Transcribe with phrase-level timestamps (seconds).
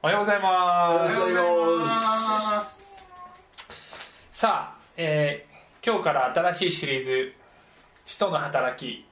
[0.00, 2.78] おはようございます。
[4.30, 7.32] さあ、えー、今日から新しいシリーズ
[8.06, 9.04] 「使徒の働き」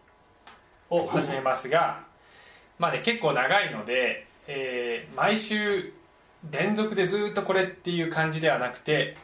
[0.88, 2.04] を始めますが
[2.78, 5.92] まあね結構長いので、えー、毎週
[6.52, 9.16] 連続でずっとこれっていう感じではなくて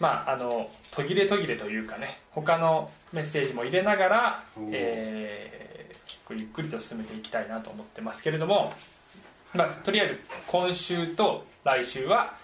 [0.00, 8.72] まああの途切れ途切れというかね他のメッセージも入れながら、えー、ゆっくりと進めていきたいなと思ってますけれども
[9.54, 12.34] まあ、とりあえず今週と来週は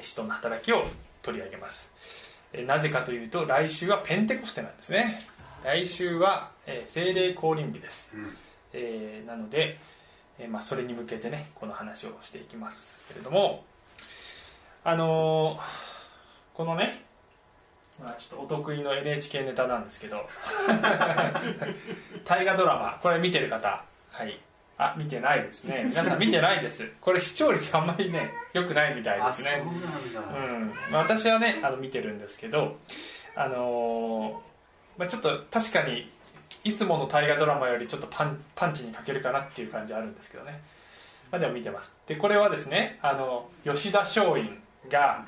[0.00, 0.84] 使徒の働きを
[1.22, 1.90] 取り上げます。
[2.66, 5.22] なぜかというと来週はペンテコステなんですね。
[5.64, 6.50] 来週は
[6.84, 8.36] 聖霊降臨日です、うん、
[8.72, 9.78] えー、なので、
[10.38, 13.64] えー、まあ、それに向けてねこの話をしていきますけれども。
[14.84, 15.60] あのー、
[16.54, 17.04] このね
[18.02, 20.28] まあ、ちょっとお得意の NHK ネタなんですけど。
[22.24, 23.84] 大河ドラマこれ見てる方。
[24.10, 24.38] はい
[24.78, 25.84] あ見てないですね。
[25.88, 26.90] 皆さん見てないです。
[27.00, 29.62] これ視聴率あんまりねよくないみたいですね。
[30.34, 32.78] うん私はねあの見てるんですけど
[33.34, 36.10] あのー、まあ、ちょっと確かに
[36.64, 40.60] いつもの大河ドラマよりちょっとパンパンチに欠けるかなっていう感じあるんですけどね、
[41.30, 41.94] まあ、でも見てます。
[42.06, 44.50] でこれはですねあの吉田松陰
[44.88, 45.26] が、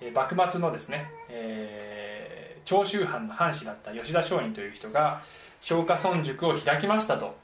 [0.00, 5.22] えー、幕末のですね、えー、長州藩の藩士だった吉田松陰という人が
[5.60, 7.36] 松下村塾を開きましたと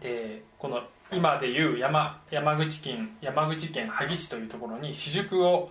[0.00, 5.70] でこの今でいう山山口県山口県萩市というところに私塾を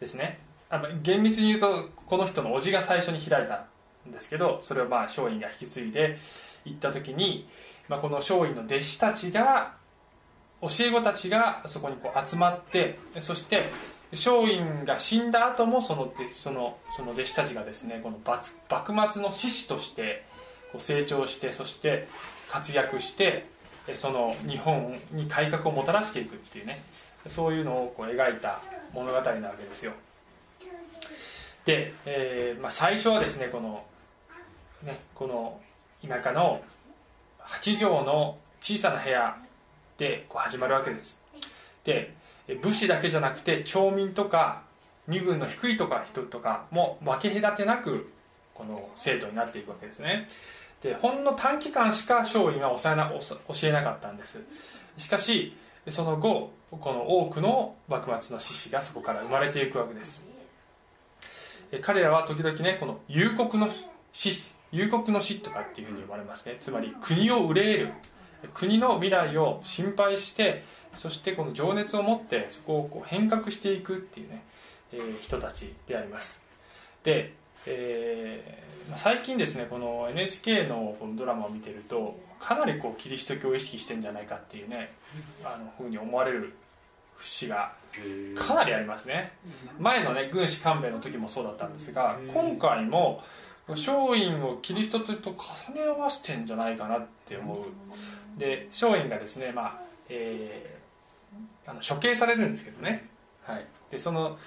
[0.00, 3.66] ですねあ厳密に言うとこの人の叔父が最初に開いた
[4.08, 6.18] んですけどそれをまあ松陰が引き継いで
[6.64, 7.46] 行った時に、
[7.88, 9.74] まあ、この松陰の弟子たちが
[10.60, 13.62] 教え子たちがそこにこう集まってそして
[14.12, 20.24] 松陰が死んだ後もそのそのその弟子たちがですねこの幕末の志士として
[20.70, 22.08] こう成長してそして
[22.52, 23.46] 活躍して
[23.94, 26.82] その日本に改革をもたらしていくっていうね
[27.26, 28.60] そういうのをこう描いた
[28.92, 29.92] 物語なわけですよ。
[31.64, 33.84] で、えーまあ、最初はですねこの
[34.82, 35.60] ねこの
[36.06, 36.60] 田舎の
[37.40, 39.36] 8畳の小さな部屋
[39.96, 41.22] でこう始まるわけです。
[41.84, 42.14] で
[42.60, 44.62] 武士だけじゃなくて町民とか
[45.08, 48.12] 身分の低いとか人とかも分け隔てなく
[48.54, 50.28] この生徒になっていくわけですね。
[50.82, 52.90] でほんの短期間しか松陰は教
[53.68, 54.40] えなかったんです。
[54.96, 55.56] しかし
[55.88, 60.24] その後この多くの幕末の志士がそこから生まれていくわけです。
[61.80, 63.70] 彼らは時々ねこの幽国の
[64.12, 66.56] 死幽国の死とかっていうふうに呼ばれますね。
[66.60, 67.92] つまり国を憂える。
[68.54, 70.64] 国の未来を心配して
[70.94, 74.42] そしてこの情熱を持ってそこをこう変革していくっていうね、
[74.92, 76.42] えー、人たちであります。
[77.04, 77.34] で、
[77.66, 78.62] え
[78.96, 84.92] 最近ですねこの NHK のこのドラマを見てるとかなりこうキリスト教を意識してんじゃないかっていうね
[85.44, 86.54] あのふうに思われる
[87.16, 87.72] 節が
[88.34, 89.32] かなりありますね。
[89.78, 93.22] 前のね軍師官兵衛の時もそうだったんですが今回も
[93.68, 98.38] 松陰をキリストと重ね合わせてんじゃないかなって思う。
[98.38, 103.08] で松陰がですねまあ、えー、あの処刑されるんですけどね、
[103.44, 104.38] はい、でその、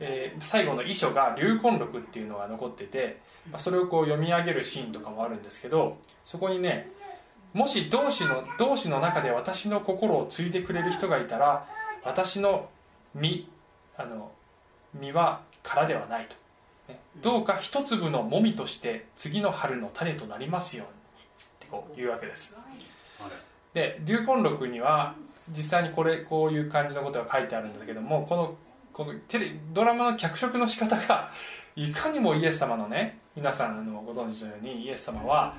[0.00, 6.90] えー、最後の遺書が「流魂録」っていうのが残っててまあ、それをこう読み上げるシーンとかもあるんですけどそこにね
[7.52, 11.66] もし同志の同志の中で私の心を継いでくれる人がいたら
[12.04, 12.68] 私の
[13.14, 13.48] 身
[13.96, 14.30] あの
[14.94, 21.26] 身は空ではないと、ね、どうか一粒のもみとして次の春の種となりますようにっ
[21.60, 22.56] てこう言うわけです。
[23.74, 25.14] で流魂録には
[25.50, 28.54] 実際にこれこういう感じのことが書いてあるんだけどもこの
[28.92, 31.30] このテレドラマの脚色の仕方が
[31.76, 35.54] いかにもイエス様のね皆さんのご存知のようにイエス様は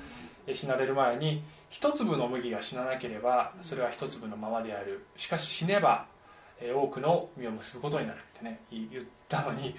[0.52, 5.04] 死なれる前に一粒の麦が死ななければそれは一粒のままである。
[5.16, 6.06] しかし死ねば
[6.74, 9.74] 多くの実を結ぶことになるってね言ったのに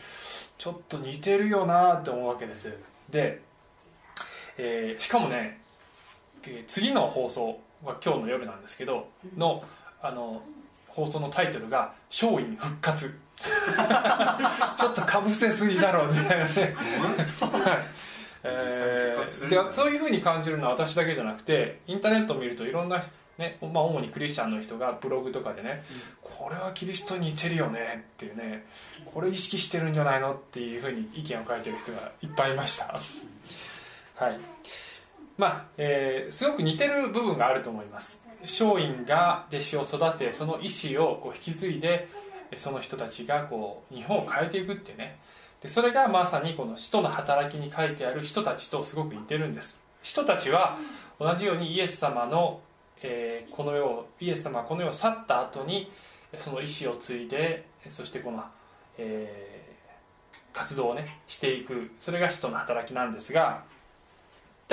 [0.57, 2.73] ちょっと似てるよなって思うわけです。
[3.09, 3.41] で、
[4.57, 5.61] えー、しかもね
[6.67, 9.07] 次の放送は今日の夜なんですけど
[9.37, 9.63] の
[10.01, 10.41] あの
[10.89, 13.17] 放送のタイトルが「松陰復活」
[14.77, 16.45] ちょっとかぶせすぎだろう みたいな。
[16.45, 16.51] ね
[18.45, 23.01] えー、でそういうふうに感じるのは私だけじゃなくてインターネットを見るといろんな、
[23.37, 25.83] ねまあ、主にクリスチャンの人がブログとかでね、
[26.23, 28.65] うん、これはキリストに似てるよねっていうね
[29.13, 32.93] これ意識してるんじゃないのっていうふうに意見を書いてる人がいっぱいいました。
[34.15, 34.39] はい。
[35.37, 38.25] まあ、えー、すごく似てる部分があると思います。
[38.41, 42.09] 松陰が弟子を育てその意思をこう引き継いで
[42.57, 45.19] その人たちがこう日本を変えていくってね。
[45.61, 49.81] でそれがまさにこの使徒の働きに書いてある人たちとすごく似てるんです。
[50.01, 50.77] 人たちは
[51.19, 52.59] 同じようにイエス様の、
[53.01, 55.91] えー、この世をイエス様はこの世を去った後に
[56.37, 58.43] その意思を継いでそしてこの、
[58.97, 61.91] えー、活動をねしていく。
[61.97, 63.63] それが使徒の働きなんですが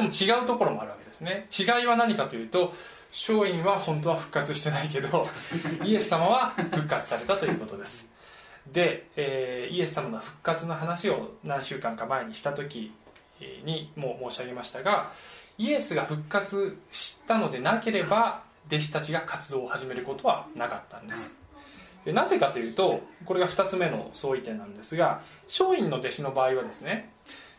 [0.00, 1.46] でも違うところもあるわけですね。
[1.56, 2.72] 違いは何かというと
[3.10, 5.26] 松陰は本当は復活してないけど
[5.84, 8.08] イエス様は復活されたということです。
[8.66, 12.92] で、えー、イエス様の復活の話を何週間か前にした時
[13.64, 15.12] にも申し上げましたが
[15.56, 21.34] イエスが復活したのでなければ弟子たちが活動を始めることはなかったんです。
[22.04, 27.10] でなぜかというとこれが2つ目の相違点なんですが松陰の弟子の場合はですね、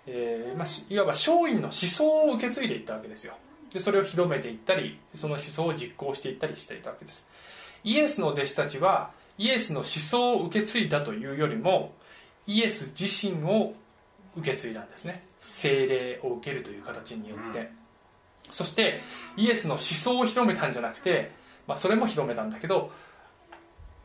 [0.08, 3.36] えーまあ、いわば松陰の思想を受け継いでいったわけですよ。
[3.72, 7.28] でそれを広めていったりその思想を実行していったりしていたわけです。
[7.84, 11.94] イエスの弟子たちはイエスの思想を受け継いだというよりも
[12.48, 13.74] イエス自身を
[14.36, 15.24] 受け継いだんですね。
[15.40, 17.68] 精霊を受けるという形によって、うん、
[18.50, 19.02] そして
[19.38, 21.32] イエスの思想を広めたんじゃなくて、
[21.68, 22.92] まあ、それも広めたんだけど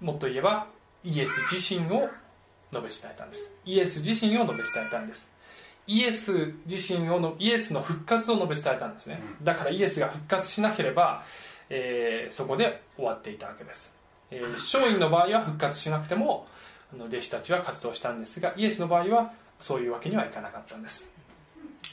[0.01, 0.69] もっと言えば
[1.05, 2.09] イエス自身を
[2.73, 3.51] 述べ伝えたんです。
[3.65, 5.36] イエス自身を述べ伝えたんです
[5.87, 9.21] イエス自身をのイエスの復活を述べ伝えたんですね。
[9.43, 11.23] だからイエスが復活しなければ、
[11.71, 13.95] えー、そこで終わっていたわけです、
[14.31, 16.47] えー、松陰の場合は復活しなくても
[16.93, 21.07] あの弟子たちは活動したんですがイエスの場合はそういうわけにはいかなかったんです。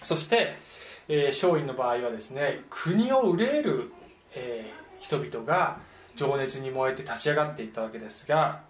[0.04, 0.56] そして、
[1.07, 3.92] えー、松陰の場合はですね国を憂える、
[4.36, 5.78] えー、人々が
[6.16, 8.62] 情熱に燃えて立ち上がっていったわけですが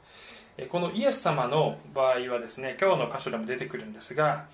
[0.70, 4.46] このイエス様の場合はですね今日の箇所でも出てくるんですが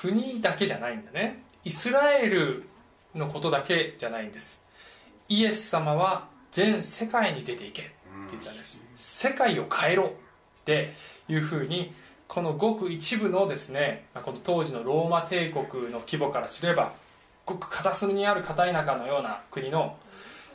[0.00, 1.42] 国だけじゃないんだね。
[1.64, 2.64] イスラエル
[3.14, 4.60] のことだけじゃないんです。
[5.28, 7.92] イエス様は全世界に出ていけって
[8.32, 8.84] 言ったんです。
[8.96, 10.10] 世界を変えろっ
[10.64, 10.94] て
[11.28, 11.94] いうふうに
[12.26, 16.92] このごく一部のですねこの当時のローマ帝国の規模からすれば
[17.46, 19.96] ごく片隅にある片田舎のような国の、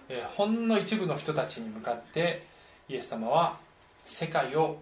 [0.10, 2.44] えー、ほんの一部の人たちに向かって
[2.90, 3.58] イエス様は
[4.04, 4.80] 世界を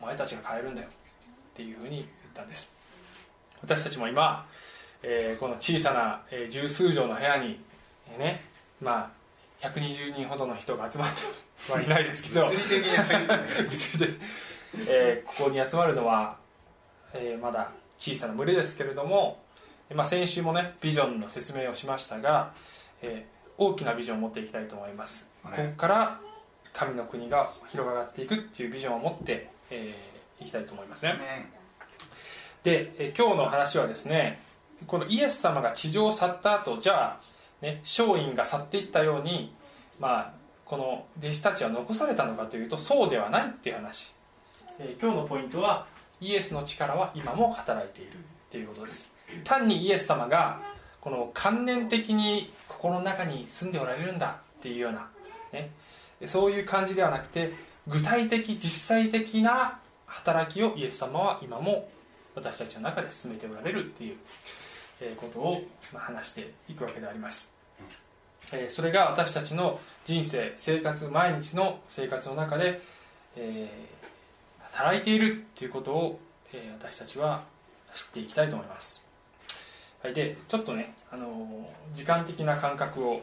[0.00, 0.90] お前たちが変えるんだよっ
[1.54, 2.77] ていうふうに言ったんです。
[3.62, 4.46] 私たちも今、
[5.02, 7.60] えー、この小さな、えー、十数畳の部屋に、
[8.12, 8.42] えー、ね
[8.80, 9.12] ま
[9.60, 14.18] あ120人ほどの人が集まってはいないですけど物理的に
[14.86, 16.36] えー、ここに集まるのは、
[17.14, 19.40] えー、まだ小さな群れですけれども、
[19.94, 22.52] まあ、先週もねビジョンの説明をしましたが、
[23.02, 26.20] えー、大きなビジョンを持っていきたいと思います、ここから
[26.74, 31.14] 神の国が広がっていくっていうビジョンを持って、えー、いきたいと思いますね、
[32.68, 34.40] で、え今日の話はですね
[34.86, 39.54] このイエス様が地上を去った後じゃあ、ね、松陰が去っていったように、
[39.98, 40.32] まあ、
[40.66, 44.14] この弟子たちは残されたのかというとそうではないっていう話。
[44.78, 45.86] え、今日のポイントは
[46.20, 48.16] イエスの力は今も働いているっ
[48.50, 49.10] ていうことです。
[49.44, 50.60] 単にイエス様が
[51.00, 55.08] この観念的に心の中に住んでおられるんだっていうような、
[55.52, 55.70] ね、
[56.26, 57.52] そういう感じではなくて
[57.86, 61.88] 具体的実際的な働きをイエス様は今も
[62.38, 64.16] 私たちの中で進めておられるっていう
[65.16, 65.62] ことを
[65.94, 67.50] 話していくわけであります。
[68.68, 72.80] それが私たちの人生生活毎日の生活の中で、
[73.36, 73.68] え
[74.62, 76.20] 働いているっていうことを、
[76.52, 77.42] え、私たちは
[77.94, 79.02] 知っていきたいと思います、
[80.02, 83.22] はい、でちょっとね、あのー、時間的な感覚を、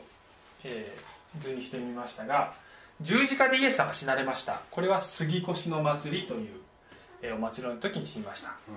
[0.64, 2.54] えー、図にしてみましたが
[3.02, 4.62] 十字架でイエス様が死なれました。
[4.72, 6.50] これは杉越の祭りという、
[7.22, 8.76] えー、お祭りの時に死にました、うん、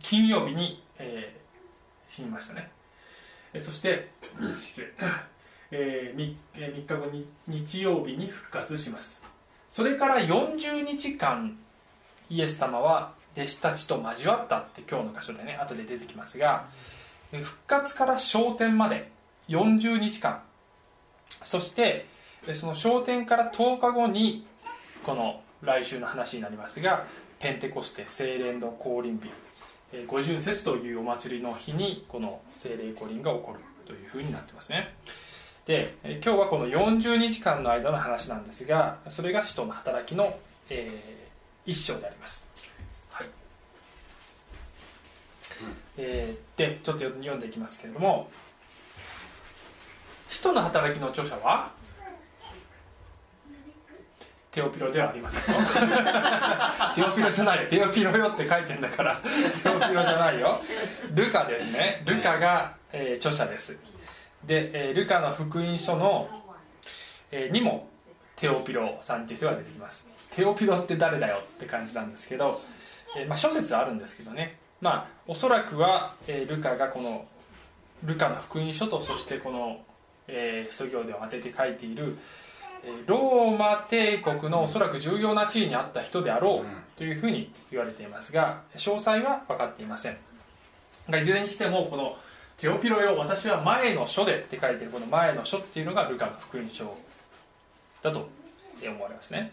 [0.00, 2.70] 金曜日に、えー、死にましたね、
[3.52, 4.10] えー、そして
[4.62, 4.92] 失礼。
[5.72, 9.22] えー、3, 3日後に日曜日に復活します。
[9.68, 11.58] それから40日間
[12.30, 16.68] イエス様は弟子たちと交わったって今日の箇所でね後で出てきますが
[17.32, 19.10] 復活から昇天まで
[19.48, 20.42] 40日間。
[21.42, 22.06] そして
[22.54, 24.46] その昇天から10日後に
[25.04, 27.06] この来週の話になりますが
[27.38, 29.28] ペンテコステ聖霊の降臨日
[30.06, 34.94] 五巡節というお祭りの日にこの聖霊降臨が起こるというふうになってますね。
[35.64, 40.38] で今日はこの40日間の間の話なんですがそれが使徒の働きの、
[40.70, 41.26] えー
[41.66, 42.46] 一章であります、
[43.10, 43.26] はい。
[45.98, 48.30] えー、でちょっと読んでいきますけれども
[50.28, 51.72] 使徒の働きの著者は
[54.56, 55.54] テオピロではありません。
[55.54, 55.60] よ
[56.96, 57.64] テオピロじゃない。
[57.64, 59.16] よテオピロよって書いてんだから。
[59.62, 60.62] テオピロじゃないよ。
[61.12, 62.02] ルカですね。
[62.06, 63.78] ルカが、えー、著者です。
[64.44, 66.30] で、えー、ルカの福音書の、
[67.30, 67.90] えー、にも
[68.36, 70.08] テオピロさんっていう人が出てきます。
[70.34, 72.58] テオピロって誰だよって感じなんですけど、
[73.14, 74.56] えー、まあ、諸説あるんですけどね。
[74.80, 77.26] まあおそらくは、えー、ルカがこの
[78.04, 79.84] ルカの福音書とそしてこの、
[80.28, 82.16] えー、使徒行伝を当てて書いている、
[83.06, 90.16] ローマ帝国のおそらく重要な地位にあった人であろうというふうに言われていますが詳細は分かっていません。
[91.08, 92.16] いずれにしてもこの
[92.58, 96.96] 「テオピロよ私は前の書で」って書いてるこの前の書っていうのがルカの福音書
[98.02, 98.28] だと
[98.82, 99.52] 思われますね。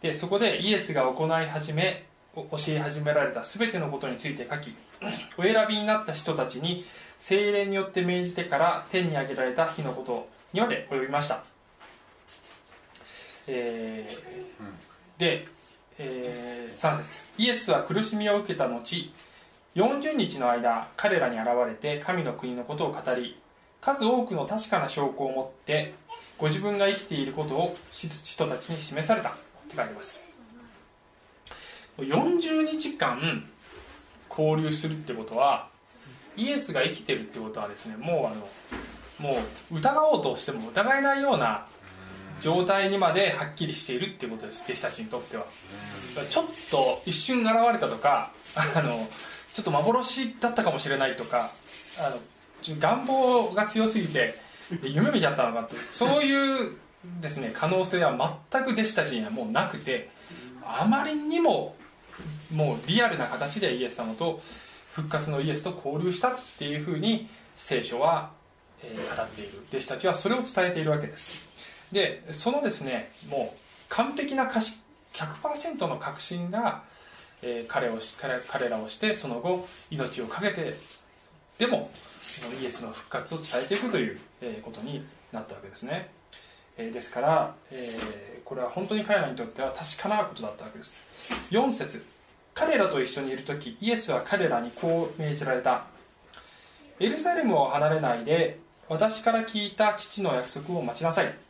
[0.00, 2.04] でそこでイエスが行い始め
[2.34, 4.74] 教え始められた全てのことについて書き
[5.38, 6.84] お選びになった人たちに
[7.16, 11.42] 精霊によって命じてから天に上げられた日のことにまで及びました、
[13.46, 15.46] えー、で、
[15.98, 17.22] えー、3節。
[17.38, 19.10] イエスは苦しみを受けた後
[19.74, 23.38] 40日の間彼らに現れて神の国のことを語り
[23.80, 25.94] 数多くの確かな証拠を持って
[26.38, 29.32] ご自分が生きていることを人たちに示されたっ
[29.68, 30.24] て書いてます。
[31.98, 33.48] 40日間
[34.28, 35.68] 交流するってことは
[36.36, 39.38] イエスが生きてるってことはですねもうあのも
[39.70, 41.66] う疑おうとしても疑えないような
[42.40, 45.46] 状態にまではっきりしているっていうことです弟子たちにとっては。
[46.28, 48.90] ちょっと一瞬現れたとかあの
[49.52, 51.50] ちょっと幻だったかもしれないとか
[51.98, 52.16] あの
[52.78, 54.34] 願望が強すぎて
[54.82, 56.76] 夢見ちゃったのかってそういう
[57.20, 60.10] ですね可能性は全く弟子たちにはもうなくて
[60.64, 61.76] あまりにも
[62.54, 64.40] もうリアルな形でイエス様と
[64.92, 68.30] 復活のイエスと交流したっていうふうに聖書は、
[68.82, 69.62] え、語っている。
[69.68, 71.48] 弟子たちはそれを伝えているわけです。
[71.92, 76.82] でそのですねもう完璧な100%の確信が、
[77.42, 80.74] えー、彼を彼彼らをしてその後命を懸けて
[81.58, 81.90] でも
[82.60, 86.10] イエスの復活を伝えていくという、えー、ことになったわけですね、
[86.76, 91.02] えー、ですから、えー、これは本当に彼らにとっては確かなことだったわけです。
[91.50, 92.04] 4節。
[92.54, 95.84] 彼らと一緒にいる時イエスは彼らにこう命じられた。
[96.98, 101.45] エルサレムを離れないで私から聞いた父の約束を待ちなさい。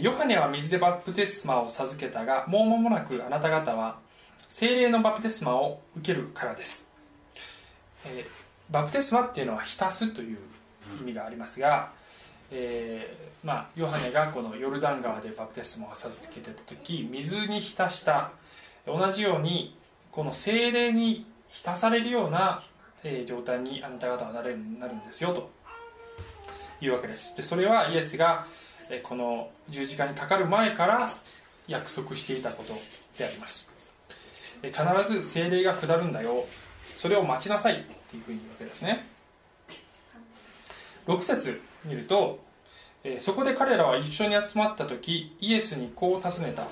[0.00, 3.98] ヨハネは水でバプテスマを授けたがもう間もなくあなた方は
[4.48, 6.86] 精霊のバプテスマを受けるからです、
[8.06, 10.38] えー、バプテスマっていうのは浸すという
[11.00, 11.92] 意味がありますが、
[12.50, 18.30] えー、まあ、ヨハネがこのヨルダン川でバプテスマを授けてた時水に浸した
[18.86, 19.76] 同じように
[20.12, 22.62] この精霊に浸されるような、
[23.04, 25.50] え状態にあなた方はなれるなるんですよと
[26.80, 27.36] いうわけです。
[27.36, 28.46] でそれはイエスが、
[29.02, 31.08] この十字架にかかる前から
[31.66, 32.74] 約束していたこと
[33.18, 33.68] であります、
[34.62, 36.44] え必ず精霊が下るんだよ。
[36.98, 39.06] それを待ちなさいっていうふうに言うわけですね。
[41.06, 42.38] 6節見ると、
[43.04, 46.66] えそこで彼らは一緒に集まった時イエスにこう尋ねた。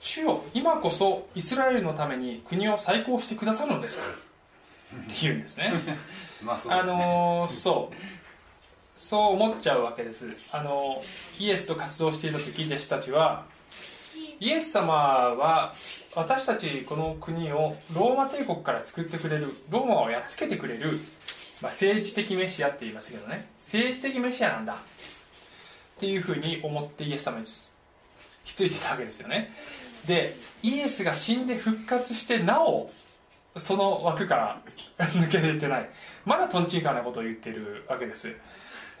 [0.00, 4.04] 主よ今こそイスラエルのために国を再興してくださるのですか？
[4.96, 5.72] っていうんですね。
[6.42, 7.94] まあね、あのそう
[9.00, 10.28] そう思っちゃうわけです。
[10.52, 11.02] あの
[11.40, 13.46] イエスと活動していた時弟子たちは
[14.38, 15.72] イエス様は
[16.14, 21.00] 私たちこの国をローマ帝国から救ってくれるローマをやっつけてくれる、
[21.62, 23.48] まあ、政治的メシアって言いますけどね。
[23.58, 24.74] 政治的メシアなんだ。
[24.74, 24.76] っ
[25.98, 27.46] ていうふうに思ってイエス様に
[28.44, 29.50] ひっついてたわけですよね。
[30.06, 32.90] でイエスが死んで復活してなお
[33.56, 34.60] その枠から
[34.98, 35.90] 抜け出てない。
[36.26, 38.36] まだとんちんかなことを言ってるわけです、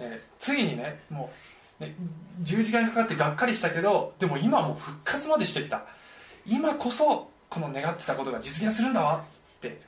[0.00, 1.30] えー、ついにねも
[1.80, 1.94] うね
[2.40, 5.84] 十字架にかかってがっかりしたけどでも今もう復活までしてきた。
[6.46, 9.24] 今こそこの願ってたことが実現するんだわ
[9.56, 9.78] って、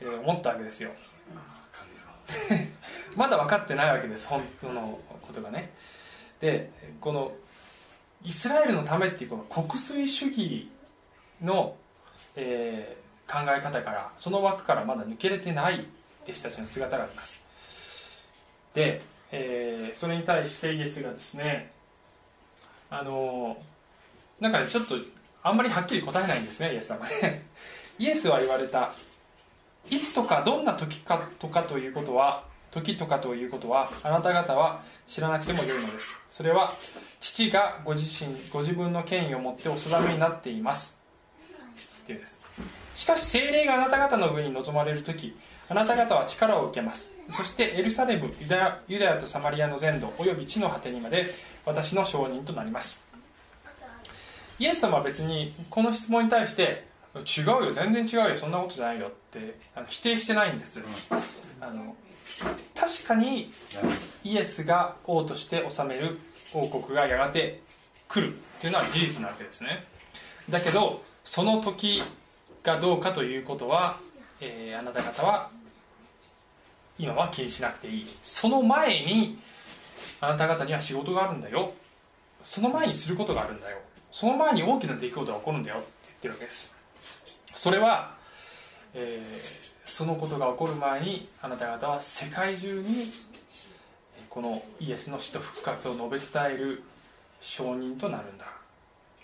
[0.00, 0.90] えー、思ったわけですよ。
[3.16, 5.72] まだ分かってないわけです本当のことがね。
[6.40, 7.32] でこの
[8.24, 10.70] イスラエルのためっていうこの国粋主義
[11.40, 11.76] の、
[12.34, 15.86] えー、考え方からその枠からまだ抜けれてない
[16.24, 17.42] 弟子たちの姿があります。
[18.74, 19.00] で、
[19.32, 21.72] えー、それに対してイエスがですね
[22.90, 23.56] あの
[24.40, 24.94] なんかねちょっと
[25.42, 27.06] あんまりはっきり答えないんですねイエス様。
[27.06, 27.46] ね
[27.98, 28.92] イエスは言われた。
[29.88, 36.20] いつとかどんな時かとかということは時とかということはあなた方は知らなくてもよいのです。
[36.28, 36.72] それは
[37.20, 41.00] 父がご自身ご自分の権威を持ってお定めになっています。
[42.02, 42.45] っていうです。
[42.96, 45.36] しかし精霊があなた方の上に臨まれる時
[45.68, 47.12] あなた方は力を受けます。
[47.28, 51.26] そしてエルサレムユダヤユダヤとサマリアの全土および地の果てにまで
[51.66, 53.00] 私の証人となります。
[54.58, 56.86] イエス様は別にこの質問に対して
[57.16, 60.82] 違うよ全然違うよそんなことじゃないよってあの否定してないんです。
[61.60, 61.94] あの
[62.74, 63.50] 確かに
[64.24, 66.18] イエスが王として治める
[66.54, 67.60] 王国がやがて
[68.08, 69.84] 来るというのは事実なわけですね。
[70.48, 72.02] だけどその時
[72.66, 74.00] がどうかということは、
[74.40, 75.48] えー、あなた方は
[76.98, 78.06] 今は気にしなくていい。
[78.22, 79.38] その前に
[80.20, 81.72] あなた方には仕事があるんだよ。
[82.42, 83.78] その前にすることがあるんだよ。
[84.10, 85.76] その前に大きな出来事が起こるんだよ。
[85.76, 86.72] って言ってるわけです。
[87.54, 88.14] それは、
[88.94, 93.12] えー、そのことが起こる前にあなた方は世界中に
[94.28, 96.82] このイエスの死と復活を述べ伝える
[97.40, 98.46] 証人となるんだ。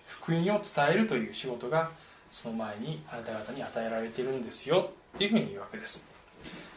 [0.06, 1.90] 福音を伝えるという仕事が
[2.32, 4.90] その前にあなた方に与えられているんですよ。
[5.14, 6.04] っていうふうに言うわけです。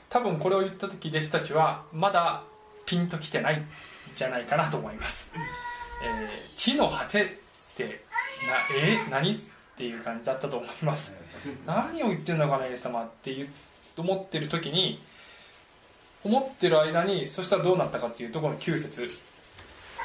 [0.09, 2.43] 多分これを言った時弟子たちはまだ
[2.85, 3.65] ピンときてないん
[4.15, 5.31] じゃないかなと思います、
[6.03, 7.27] えー、地の果てっ
[7.75, 9.31] てなえ何？
[9.31, 9.37] っ
[9.77, 11.13] ていう感じだったと思います。
[11.65, 13.47] 何を言ってんのかなイエス様って言
[13.97, 15.01] 思ってる時に
[16.23, 19.07] 思ってる間にそしたらどうなったかっていうとこの9節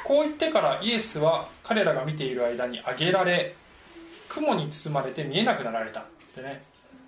[0.05, 3.55] こう言ってからイエスは彼らが見ている間に上げられ
[4.33, 6.63] 雲に包まれて見えなくなられたってね。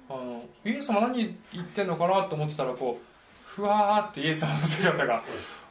[0.10, 1.14] あのイエス様何
[1.54, 5.24] 言ってんのかなと思ってたらこうふわーってイエス様の姿が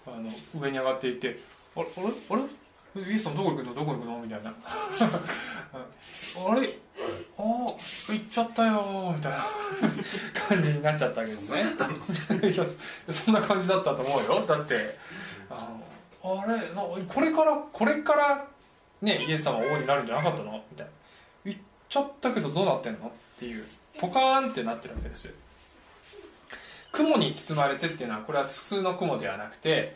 [0.06, 1.38] あの上に上がっていって
[1.76, 2.42] 「あれあれあれ？
[3.02, 3.74] イエス様どこ行くの？
[3.74, 6.68] どこ行くの?」みたいな「あれ？
[7.38, 9.38] ああ行っちゃったよ」みたいな
[10.48, 11.60] 感じになっちゃったわけですね。
[12.50, 12.64] いや
[13.12, 14.40] そんな感じだったと思うよ。
[14.46, 14.76] だって
[15.50, 15.68] あ
[16.24, 16.56] のあれ？
[16.74, 18.46] なこれからこれから
[19.02, 20.52] ねイエス様王になるんじゃなかったの？
[20.70, 20.92] みたいな
[21.92, 23.08] ちゃったけどどうなってんの？
[23.08, 23.64] っていう。
[24.00, 25.32] ポカーンってなってるわけです
[26.92, 29.94] 雲に包まれてっていうのはこれは普通の雲ではなくて、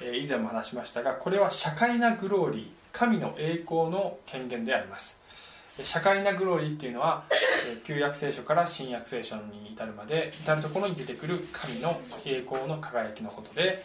[0.00, 5.20] えー、以前も話しましたがこれは社会なグローリー神の栄光の権限であります。
[5.82, 7.24] 社会なグローリーっていうのは
[7.84, 13.84] 旧約聖書から新約聖書に至るまで至るところに出てくる神の栄光の輝きのことで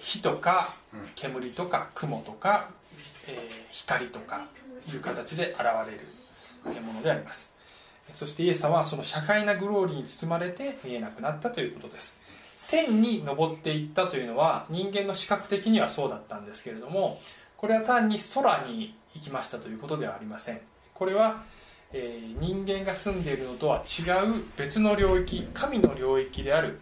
[0.00, 0.74] 火とか
[1.14, 2.70] 煙とか雲とか、
[3.28, 3.36] えー、
[3.70, 4.46] 光とか
[4.92, 6.00] いう形で現れる
[6.80, 7.54] ものであります。
[8.10, 12.18] そしてイエス様はその社会なグローリーに包まれて見えなくなったということです。
[12.68, 17.20] 天に昇っていったというのは人間の視覚的にはそうだったんですけれども
[17.56, 20.60] これは単に空に行きましたということではありません。
[20.94, 21.42] これは、
[21.92, 26.80] えー、人間が住んでいるのとは違う別の領域神の領域である、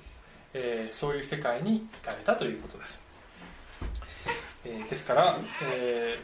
[0.53, 3.01] えー、そういう世界に行かれたということです、
[4.65, 5.39] えー、ですから、
[5.73, 6.19] え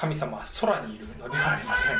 [0.00, 1.96] 神様は空にいるのではありません。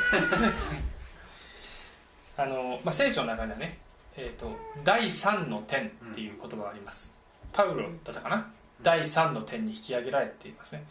[2.43, 3.77] あの、まあ、聖書の中ではね、
[4.17, 7.15] えーと、第三の天っていう言葉があります、
[7.53, 8.51] パウロだったかな？
[8.81, 10.85] 第三の天に引き上げられていますね。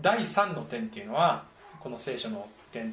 [0.00, 1.44] 第三の天っていうのは
[1.78, 2.92] この聖書の点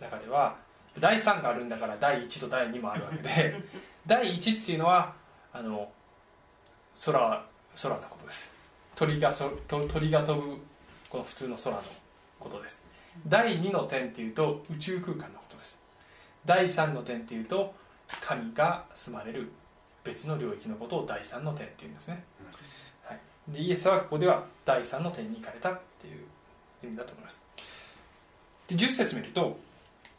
[0.00, 0.56] 中では
[0.98, 3.62] 第3があるんだから第1と第2もあるわけで
[4.04, 5.14] 第1っていうのは
[5.52, 5.88] あの
[7.04, 7.44] 空
[7.80, 8.52] 空のことです。
[8.96, 10.60] 鳥がそ鳥が飛ぶ
[11.08, 11.82] この普通の空の
[12.40, 12.83] ことです。
[13.26, 15.78] 第2の点っていうと宇宙空間のことです。
[16.44, 17.74] 第3の点っていうと
[18.20, 19.50] 神が住まれる
[20.02, 22.22] 別の領域のことを第3の点っていうんですね、
[23.04, 26.18] はい、でイエスはここでは第3の点に行かれたっていう
[26.84, 27.42] 意味だと思います。
[28.68, 29.58] で10節見ると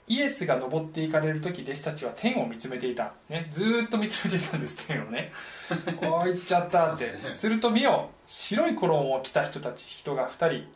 [0.07, 5.31] イエスが登っていかれる時弟子たちは天を見つめていた、ね、ずっと見つめていたんです天をね。
[6.01, 7.17] おー行っちゃったって。
[7.35, 10.67] すると見よ白い衣を着た人たち人が2人、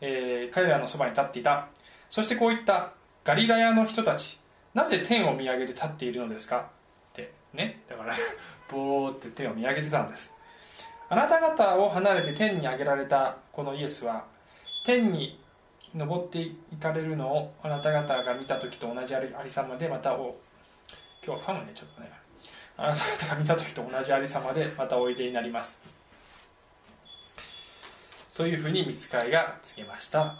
[0.00, 1.68] えー、彼らのそばに立っていた。
[2.08, 2.92] そしてこういった。
[3.24, 4.38] ガリラヤの人たち
[4.72, 6.58] なぜ天を見上げて立っているのですか？
[6.58, 7.82] ってね。
[7.88, 8.14] だから
[8.70, 10.32] ぼーって天を見上げてたんです。
[11.08, 14.24] あなた方を離れて天に上げられたこのイエスは
[14.84, 15.40] 天に
[15.94, 20.36] 登っていかれるのをあなた方が見た時と同じありさまでまたお
[21.24, 22.10] 今日は噛むねちょっとね。
[22.76, 25.80] あなた方が見た時と同じありさまでまたおいでになります。
[28.36, 30.36] というふうに見つかいが告げました。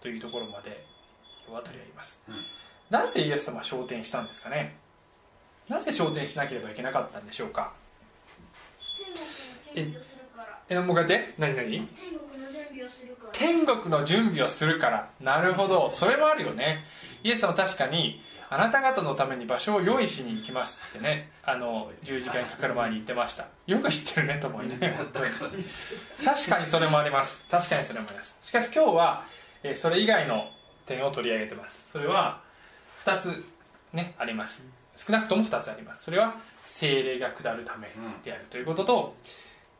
[0.00, 0.86] というところまで
[1.44, 2.36] 今日は取り上げます、うん。
[2.90, 4.76] なぜイエス様は昇天したんですかね？
[5.68, 7.72] なぜ昇天しなければいけなかったんでしょうか？
[9.74, 9.92] え
[10.68, 11.34] えもう一回やって。
[11.38, 11.88] 何何？
[13.32, 15.10] 天国の準備をするから。
[15.20, 15.90] なるほど。
[15.90, 16.84] それもあるよね。
[17.24, 23.46] イエス様確かにあなた方のために場所を用意しに行きますってねあの十字架にかかる前に言ってました。
[23.66, 25.20] よく知ってるねと思いね本当
[25.56, 25.64] に。
[26.24, 27.46] 確かにそれもあります。
[27.48, 28.38] 確かにそれもあります。
[28.42, 29.24] しかし今日は
[29.62, 30.50] えそれ以外の
[30.86, 31.86] 点を取り上げてます。
[31.90, 32.40] それは
[33.04, 33.44] 2つ
[33.92, 34.66] ねあります。
[34.96, 36.04] 少なくとも2つあります。
[36.04, 37.88] それは精霊が下るため
[38.24, 39.14] であるということと、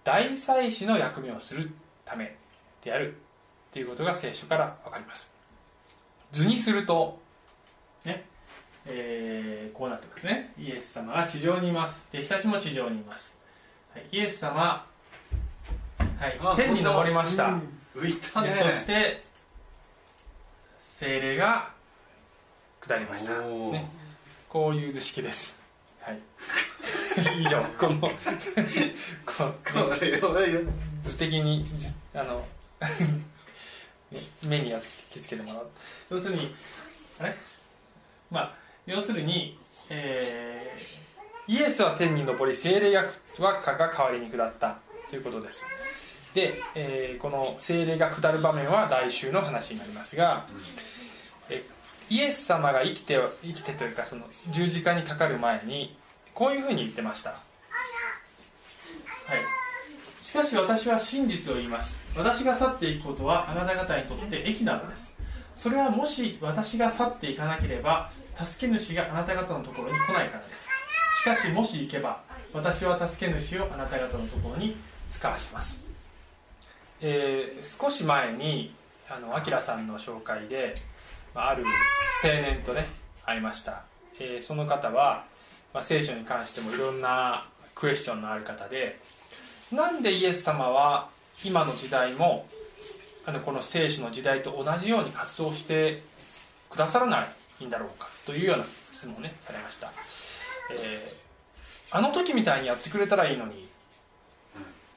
[0.05, 1.71] 大祭司の役目をする
[2.05, 2.37] ため
[2.83, 3.17] である
[3.73, 5.31] ということが聖書から分かります。
[6.31, 7.19] 図にすると
[8.05, 8.27] ね
[8.91, 10.53] えー、こうなってますね。
[10.59, 12.09] イエス様が地上にいます。
[12.13, 13.37] 弟子たちも地上にいます、
[13.95, 14.87] はい、イエス様、
[15.99, 17.61] はい、天に昇りました、
[17.95, 19.23] うん、いたね、そして
[20.81, 21.71] 精霊が
[22.81, 23.89] 下りました、ね、
[24.49, 25.61] こういう図式です。
[26.01, 26.19] はい。
[27.41, 27.63] 以上。
[27.79, 28.11] このこ
[29.65, 30.21] これ
[31.03, 31.65] 図的に
[32.15, 32.47] あの
[34.47, 35.71] 目に焼き付けてもらう。
[36.11, 36.55] 要するに
[37.21, 37.35] あれ？
[38.31, 39.59] まあ要するに、
[39.91, 43.05] えー、イエスは天に昇り精霊が
[43.39, 44.79] が代わりに下った
[45.11, 45.67] ということです。
[46.35, 50.47] で、えー、この精霊が下る場面は来週の話になりますが、
[51.51, 51.63] え
[52.09, 55.95] イエス様が生きて生きてというかその十字架にかかる前に
[56.35, 57.37] こういうふうに言ってました、は
[59.37, 62.01] い、しかし私は真実を言います。
[62.17, 65.18] 私が去っていくことはあなた方にとって益なのです。
[65.59, 68.09] それはもし私が去っていかなければ
[68.47, 70.69] 助け主があなた方のところに来ないからです。
[71.21, 72.21] しかしもし行けば
[72.55, 74.77] 私は助け主をあなた方のところに
[75.11, 75.81] 使わします。
[77.01, 78.73] えー、少し前に
[79.11, 80.75] あのアキラさんの紹介で
[81.35, 81.65] ある
[82.23, 82.87] 青年とね
[83.27, 83.83] 会いました、
[84.21, 85.25] えー、その方は、
[85.75, 87.45] まあ、聖書に関してもいろんな
[87.75, 89.01] クエスチョンのある方で
[89.73, 91.09] なんでイエス様は
[91.45, 92.47] 今の時代も
[93.29, 96.03] あのこの聖書の時代と同じように活動して
[96.71, 97.27] くださらな
[97.61, 99.93] いんだろうかというような質問をねされました、
[100.71, 103.69] えー、あの時みたいにやってくれたらいいのに、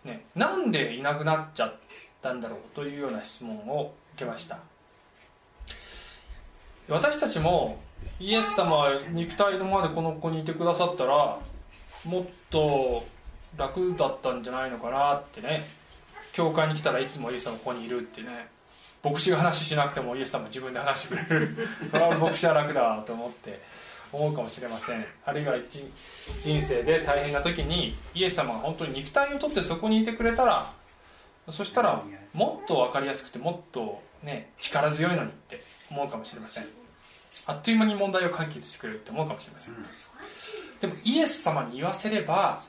[0.05, 1.75] ね、なんでいなくなっちゃっ
[2.21, 4.59] たんだろうというような質問を受けました。
[6.87, 7.81] 私たちも
[8.17, 11.37] イエス様は肉体のまでこの子にいてくださったら
[12.05, 13.05] もっと
[13.57, 15.80] 楽だったんじゃないのかなってね
[16.33, 18.47] 教会に来たらいつもイエス様ここにいるってね
[19.03, 21.57] 牧師が話しなくてもイエス様自分で話してくれる。
[22.19, 23.61] 牧師は楽だと思って
[24.13, 25.05] 思うかもしれません。
[25.25, 25.55] あるいは
[26.39, 30.71] 人生で大変な時にイエス様が本当に肉体をとってそこにいてくれたら
[31.49, 36.65] そしたらもっと分かりやすくてもっとね力強いのにって思うかもしれません。
[37.47, 39.73] あっという間に問題を解決してくれるって思うかもしれません、
[40.79, 42.61] でもイエス様に言わせれば、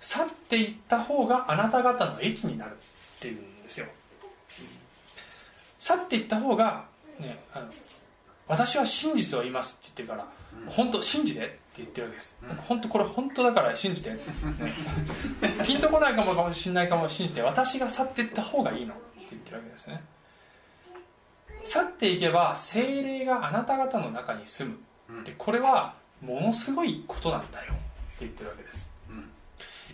[0.00, 3.86] 去っていった方があなた方の益になるっていうんですよ。
[5.78, 6.84] 去っていった方が、
[7.18, 7.66] ね、あの
[8.48, 12.36] 私は真実を言いますって言ってるから、本当信じてって言ってるわけです、
[12.68, 14.18] 本当これ本当だから信じて、ね、
[15.64, 20.02] ピンとこないかもしれないかも信じて私が去っていった方がいいのって言ってるわけですね。
[21.64, 24.68] 去っていけば精霊があなた方の中に住
[25.08, 25.24] む。
[25.24, 27.80] でこれはものすごいことなんだよって
[28.20, 28.89] 言ってるわけです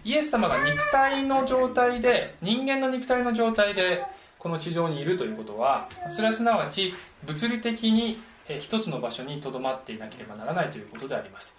[0.06, 4.04] イエス様が肉体の状態で人間の肉体の状態で
[4.38, 8.20] この地上にいるということはそれはすなわち物理的に
[8.60, 11.56] 一つの場所にとどまっていなければならないということであります。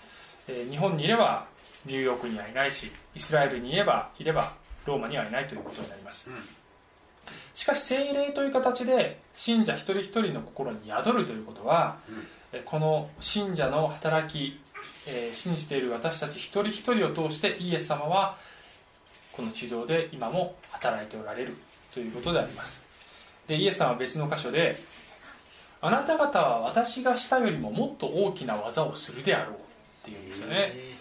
[0.71, 1.45] 日本にいれば
[1.85, 4.53] ニューヨークにはいないしイスラエルにいればいれば
[4.85, 6.29] ローマにはいないということになります、
[7.53, 11.97] しかし聖霊という形で信者一人一人の心に宿るということは、
[12.63, 14.57] この信者の働き
[15.07, 18.37] えー、信じている私たち一人一人を通してイエス様は
[19.31, 21.55] この地上で今も働いておられる
[21.93, 22.81] ということであります。
[23.47, 24.75] でイエス様は別の箇所で
[25.79, 29.57] あなた方は私がしたよりももっと大きな技をするであろうっ
[30.03, 30.97] ていうんですよね。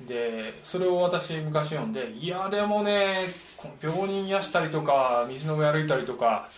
[0.00, 3.26] でそれを私昔読んでいやでもね
[3.82, 6.48] 病人癒したりとか水の上歩いたりとか、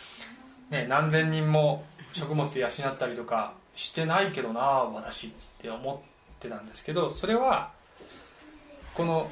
[0.69, 6.10] ね、何千人も食物で養ったりとかしてないけどな私って思って
[6.49, 7.71] たんですけどそれは
[8.95, 9.31] この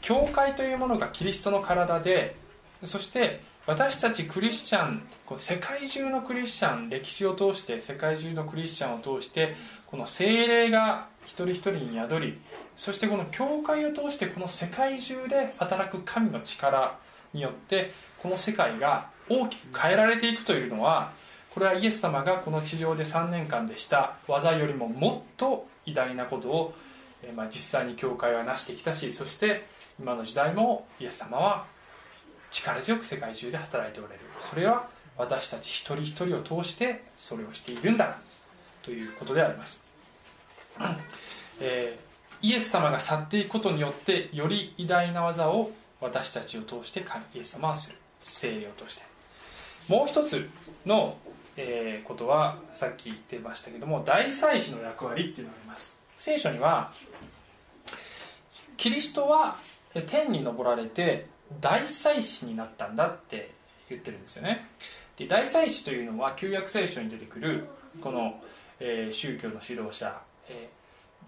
[0.00, 2.36] 教会というものがキリストの体で
[2.84, 5.02] そして私たちクリスチャン
[5.36, 12.38] 世界中のクリスチャン歴史を通して世界中のクリスチャンを通してこの精霊が一人一人に宿り
[12.76, 16.98] そしてこの教会を通してこの世界中で働く神の力
[17.34, 21.12] によってこの世界が大きく変えられていくというのは
[21.50, 26.74] これはイエス様がこの地上で3年間でした技よりももっと偉大なことを、
[27.22, 29.66] えまあ、実際に教会は成してきたしそして
[29.98, 31.66] 今の時代もイエス様は
[32.50, 34.20] 力強く世界中で働いておられる。
[34.40, 38.18] それは私たち一人一人を通してそれをしているんだ
[38.82, 39.80] ということであります、
[41.60, 47.96] えー、イエス様が去っていくことによってより偉大な技を私たちを通してイエス様はする。
[48.20, 49.04] 聖霊を通して。
[49.88, 50.48] もう一つ
[50.86, 51.16] の
[51.60, 55.98] えー、ことはさっき言ってましたけども大祭司の役割っていうのがあります。
[56.16, 56.92] 聖書には
[58.76, 59.56] キリストは
[60.06, 61.26] 天に昇られて
[61.60, 63.50] 大祭司になったんだって
[63.88, 64.68] 言ってるんですよね。
[65.16, 67.66] で大祭司というのは旧約聖書に出てくる
[68.00, 68.40] この、
[68.78, 70.16] えー、宗教の指導者、
[70.48, 70.68] え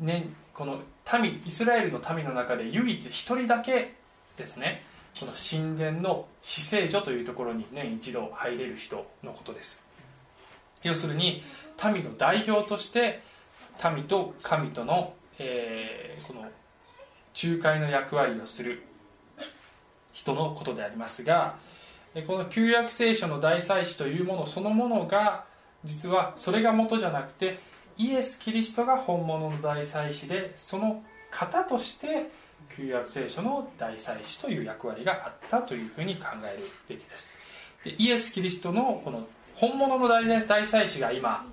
[0.01, 0.81] ーね、この
[1.21, 3.95] 民イスラエルの民の中で唯一一人だけ
[4.37, 4.83] ですね。
[5.19, 9.90] この神殿の死聖所というところに年一度入れる人のことです。
[10.83, 11.43] 要するに
[11.85, 13.23] 民の代表として
[13.95, 18.83] 民と神との、えー、この仲介の役割をする
[20.13, 21.57] 人のことでありますが
[22.27, 25.45] この旧約聖書の大祭司というものそのものが
[25.85, 27.59] 実はそれが元じゃなくて
[27.97, 32.31] イエス・キリストが本物の大祭司でその方として
[32.77, 37.33] 旧約聖書の大祭司という役割があったというふうに考えるべきです。
[37.85, 39.27] でイエス・キリストのこの
[39.61, 40.25] 本物の大
[40.65, 41.45] 祭司が今、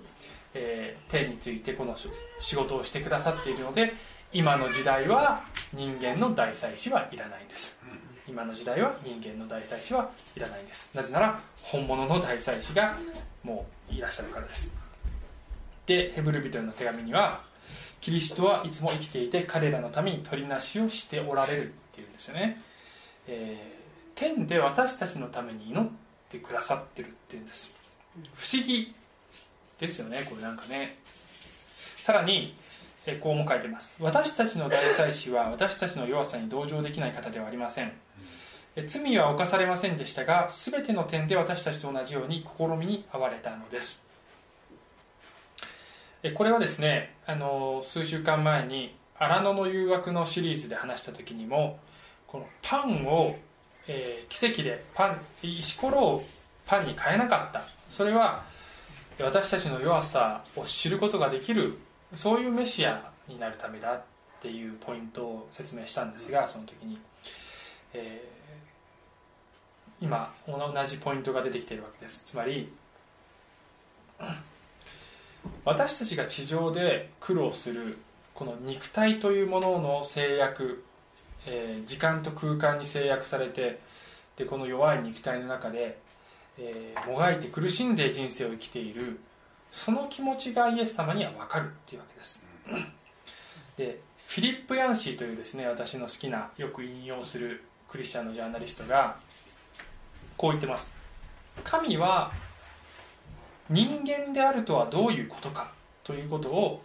[0.54, 1.94] えー、天についてこの
[2.40, 3.94] 仕事をしてくださっているので
[4.32, 5.44] 今の時代は
[5.74, 7.78] 人間の大祭司はいらないんです。
[8.26, 10.90] 今の時代は人間の大祭司はいらないんです。
[10.96, 12.98] なぜなら本物の大祭司が
[13.44, 14.74] もういらっしゃるからです。
[15.86, 17.42] でヘブル人への手紙には
[18.00, 22.62] キリストはいつも生きていて彼らのために取りなしをしておられるっていうんですよね、
[23.28, 25.90] えー、天で私たちのために祈っ
[26.30, 27.77] てくださってるっていうんです
[28.36, 28.94] 不思議
[29.80, 30.98] ですよねこれなんかね。
[31.98, 32.56] さらに
[33.22, 33.98] こうも書いてます。
[34.02, 37.92] 私たちの大祭司は私たちの弱さに同情できない方ではありません。
[38.86, 44.04] 罪は犯されませんでしたが全ての点で私たちと同じように試みに遭われたのです。
[46.36, 51.80] これはですねあの数週間前に荒野の誘惑のシリーズで話した時にも
[52.28, 53.38] このパンを、
[53.88, 56.24] えー、奇跡でパン石ころを
[56.68, 57.62] パンに変えなかった。
[57.90, 58.44] それは
[59.20, 61.80] 私たちの弱さを知ることができる
[62.14, 64.02] そういうメシアになるためだっ
[64.42, 67.00] ていうポイントを説明したんですがその時に、
[67.94, 72.22] えー、今同じポイントが出てきているわけです。
[72.24, 72.72] つまり
[75.64, 77.98] 私たちが地上で苦労する
[78.34, 80.84] この肉体というものの制約、
[81.48, 83.80] えー、時間と空間に制約されて
[84.36, 85.98] でこの弱い肉体の中で、
[86.60, 89.20] えー、もがいて苦しんで人生を生きている
[89.72, 92.46] その気持ちがイエス様には分かるっていうわけです。
[93.78, 99.18] でフィリップ・ヤンシーというですね私の好きなよく引用するクリスチャンのジャーナリストが
[100.36, 100.94] こう言ってます。
[101.64, 102.32] 神は
[103.70, 105.72] 人間であるとはどういうことか
[106.04, 106.82] ということを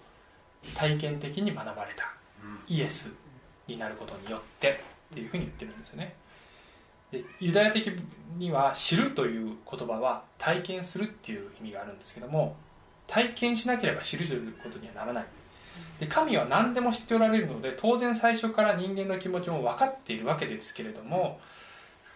[0.75, 2.13] 体験的に学ばれた。
[2.69, 3.11] イエス
[3.67, 4.81] になることによって
[5.13, 6.15] っていうふうに言ってるんですよね
[7.13, 7.93] でユダヤ的
[8.39, 12.57] には知るという言葉は体験するっていう意味があるんですけども
[13.07, 15.25] 体験しなければ知るということにはならない。
[16.01, 21.39] で神は何でも知っておられるので当然最初から人間の気持ちも分かっているわけですけれども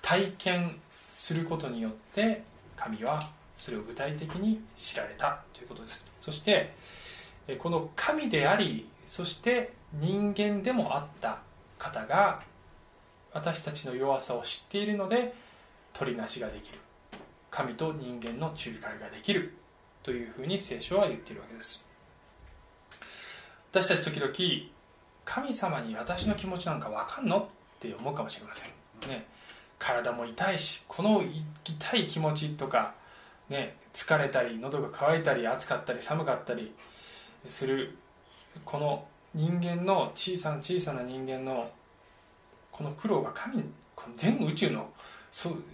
[0.02, 0.80] 体験
[1.14, 2.42] することによって
[2.76, 3.20] 神は
[3.56, 6.10] それを具体的に知られたということです。
[6.18, 6.74] そして
[7.58, 11.38] この神でありそして人間でもあった
[11.78, 12.40] 方が
[13.36, 15.34] 私たちの弱さを知っているので
[15.92, 16.78] 取りなしができる。
[17.50, 19.54] 神と人間の仲介ができる。
[20.02, 21.86] というふうに聖書は言っているわけです。
[23.72, 24.32] 私たち時々
[25.24, 27.38] 神様に私の気持ちなんか分かんの？
[27.38, 27.44] っ
[27.78, 28.70] て思うかもしれません。
[29.08, 29.26] ね。
[29.78, 31.22] 体も痛いしこの
[31.64, 32.94] 痛い気持ちとか
[33.50, 36.72] ね、疲れたり喉が渇いたり暑かったり寒かったり
[37.46, 37.98] する
[38.64, 41.70] この人間の小さな小さな人間の
[42.76, 43.62] この苦労が神
[43.94, 44.86] この全宇宙の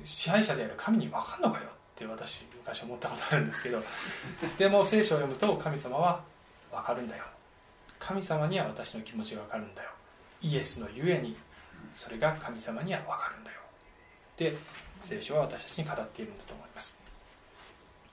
[0.04, 3.82] 支配者である神に分かんのかよって私昔思ったことあるんですけど
[4.56, 6.22] でも聖書を読むと神様は
[6.70, 7.24] 分かるんだよ。
[7.98, 9.90] 神様には私の気持ちが分かるんだよ。
[10.42, 11.36] イエスのゆえに
[11.94, 13.58] それが神様には分かるんだよ。
[14.36, 14.56] で
[15.00, 16.96] 聖書は私たちに語っているんだと思います。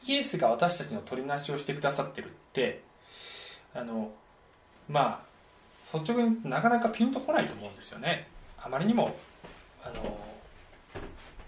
[0.06, 2.82] イエスが私たちの取りなしをしてくださってるって
[3.76, 4.12] あの
[4.88, 8.28] まあ率直になかなかピンとこないと思うんですよね。
[8.64, 9.16] あまりにも
[9.84, 10.18] あの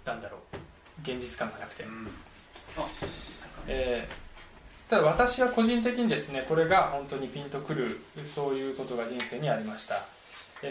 [0.05, 0.57] なんだろう
[1.03, 2.07] 現実感がなくて、うん、
[3.67, 10.05] えー、ただ私は個人的にですねこれが本当にピンとくるそういうことが人生にありました。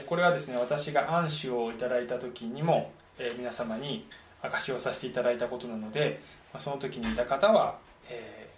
[0.06, 4.06] これはですね私が暗視をいただいた時にも、えー、皆様に
[4.40, 6.20] 証しをさせていただいたことなので
[6.54, 8.48] まその時にいた方は、え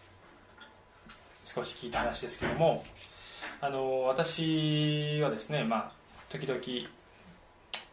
[1.42, 2.85] ー、少し聞いた話ですけども
[3.61, 5.92] あの私はですね、まあ、
[6.29, 6.61] 時々、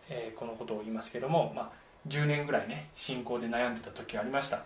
[0.10, 1.70] えー、このことを言いますけども、まあ、
[2.08, 4.58] 10年ぐらいね信仰で悩んでた時がありました。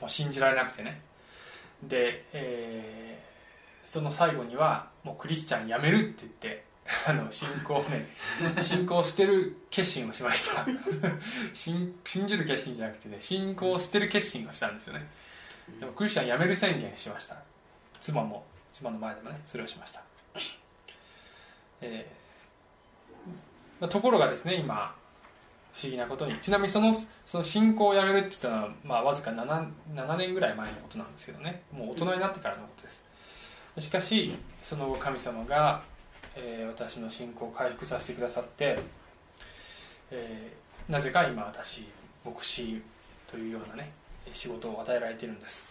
[0.00, 1.00] もう信じられなくてね。
[1.82, 6.64] で、えー、その最後にはもうクリスチャンやめるって言って
[7.06, 8.06] あの信仰をね
[8.62, 10.66] 信仰してる決心をしました。
[11.54, 15.08] 信じる決心じゃなくてね信仰をしてる決心をしたんですよね。
[15.78, 17.36] でもクリスチャン辞める宣言しました。
[18.00, 20.02] 妻も妻の前でもねそれをしました、
[21.80, 22.21] えーまあ、
[23.88, 24.94] ところがですね今
[25.72, 26.92] 不思議なことにちなみにその
[27.24, 31.62] その信仰をやめるって言ったのは、まあ、わずか 7, 7年ぐらい前のことなんですけどね。
[31.72, 33.04] もう大人になってからのことです。
[33.78, 35.82] しかしその後神様が
[36.34, 38.78] えー、私の信仰を回復させてくださって、
[40.10, 41.86] えー、なぜか今私
[42.24, 42.80] 牧師
[43.30, 43.92] というようなね
[44.32, 45.62] 仕事を与えられているんです。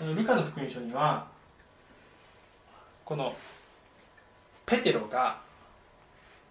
[0.00, 1.26] ルカの福音書には
[3.04, 3.34] この
[4.66, 5.40] ペテロが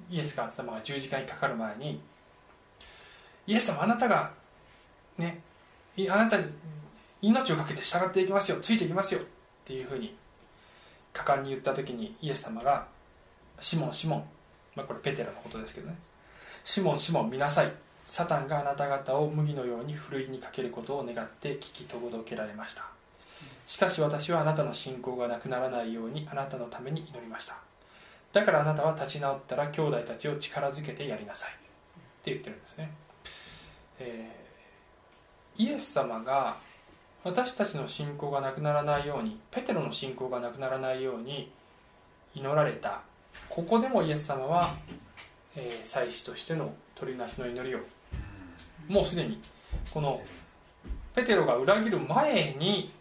[0.09, 1.99] イエス様が十字架にかかる前に
[3.47, 4.31] イエス様あなたが
[5.17, 5.41] ね
[6.09, 6.45] あなたに
[7.21, 9.23] 命を懸けて従っていきますよついていきますよっ
[9.65, 10.15] ていうふうに
[11.13, 12.87] 果敢に言った時にイエス様が
[13.59, 14.25] 「シモンシモン」
[14.75, 15.95] まあ、これペテロのことですけどね
[16.63, 17.71] 「シモンシモン見なさい。
[18.05, 22.85] サタンがあなた方を麦のようにふるいにかけることを願って聞き届けられました。
[23.65, 27.57] しかし私はあなたの信仰がなくならないようにあなたのために祈りました。
[28.33, 31.51] だからあなたは立ち直ったら兄弟たちを力づけてやりなさい。
[31.51, 31.53] っ
[32.23, 32.89] て言ってるんですね、
[33.99, 36.57] えー、イエス様が
[37.23, 41.51] 私たちの信仰がなくならないようにペテロの信仰がなくならないように
[42.33, 43.01] 祈られた。
[43.49, 44.73] ここでもイエス様は、
[45.55, 47.79] えー、祭司としての鳥なしの祈りを
[48.87, 49.41] もうすでに
[49.91, 50.21] この
[51.13, 52.93] ペテロが裏切る前に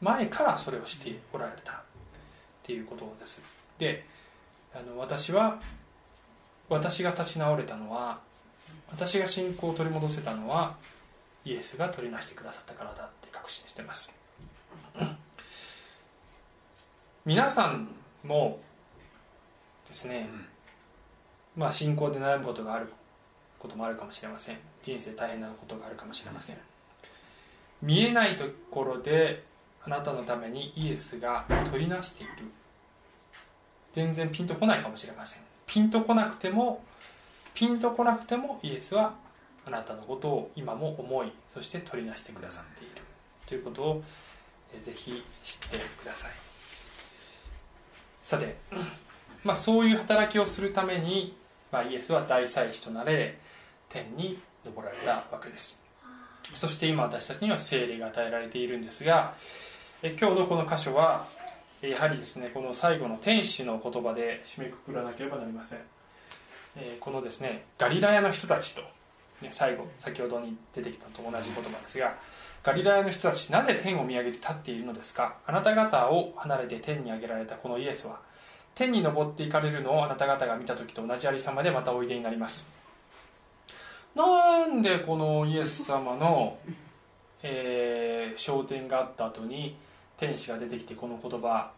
[0.00, 1.72] 前からそれをしておられた。
[1.72, 1.76] っ
[2.62, 3.42] ていうことです。
[3.78, 4.04] で
[4.74, 5.60] あの私は
[6.68, 8.20] 私が立ち直れたのは
[8.90, 10.76] 私が信仰を取り戻せたのは
[11.44, 14.12] イエスが取りなしてくださったからだって確信してます。
[17.24, 17.88] 皆さん
[18.24, 18.60] も
[19.86, 20.28] ですね、
[21.56, 22.92] まあ信仰で悩むことがある
[23.58, 24.58] こともあるかもしれません。
[24.82, 26.58] 人生大変なことがあるかもしれません。
[27.82, 29.44] 見えないところで
[29.82, 32.32] あなたのためにイエスが取りなしている
[33.92, 35.42] 全然ピンとこないかもしれません。
[35.66, 36.82] ピンとこなくても
[37.54, 39.14] ピンとこなくてもイエスは
[39.66, 43.02] あなたのことを今も思いそして取りなしてくださっている。
[43.46, 44.04] ということを
[44.80, 46.30] ぜひ知ってください。
[48.22, 48.56] さて、
[49.42, 51.36] まあ、そういう働きをするために、
[51.72, 53.38] まあ、イエスは大祭司となれ
[53.88, 55.80] 天に昇られたわけです。
[56.42, 59.34] そして今私たちには聖霊が与えられているんですが
[60.02, 61.26] え今日のこの箇所は
[61.82, 65.78] やはりですねこの最後の天使の言葉で締めくくらなければなりません、
[66.76, 68.82] えこのですねガリラヤの人たちと、
[69.40, 72.16] ね、最後先ほどに出てきたと同じ言葉ですが
[72.62, 75.36] ガリラヤの人たちなぜ天を見上げて立っているのですか？
[75.46, 78.20] あなた方を離れて天に上げられたこのイエスは
[78.74, 82.68] 天に昇っていかれるのをあなた方が見た時と同じありさまでまたおいでになります。
[84.14, 86.58] なんでこのイエス様の、
[87.42, 89.76] えー、昇天があった後に
[90.20, 91.72] 天使が出てきてこの言葉。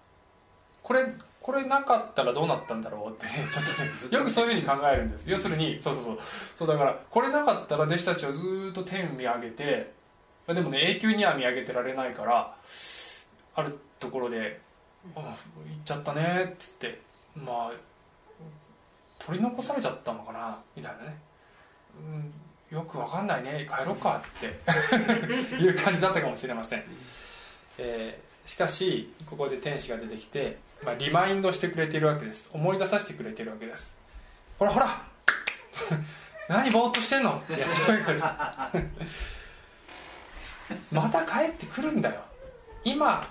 [0.83, 1.07] これ
[1.41, 5.31] これなかったらどうなったんだろうってね ちょっとねよくそういうふうに考えるんです。
[5.31, 6.19] 要するにそうそうそう。
[6.57, 9.93] そうだからこれなかったら弟子たちはずっと天見上げて
[10.49, 12.55] でもね永久には見上げてられないから
[13.55, 14.61] あるところで
[15.15, 15.25] 「行っ
[15.85, 17.01] ちゃったね」っつって
[17.37, 17.73] まあ
[19.21, 21.19] 取り残されちゃったのかなみたいなね、
[22.71, 24.47] うん、よくわかんないね帰ろうかって
[25.55, 26.85] いう感じだったかもしれません、
[27.79, 32.51] えーしかしここで天使が出てきて、まあ、リマインドしてくれてるわけです。
[32.53, 33.95] 思い出させてくれてるわけです。
[34.59, 35.03] ほらほら
[36.49, 37.39] 何ぼーっとしてんの？
[37.39, 38.25] ってやってるわけです。
[40.91, 42.21] また帰ってくるんだよ。
[42.85, 43.27] 今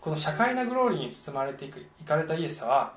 [0.00, 2.94] この社会なグローリーに包まれていく行かれたイエスは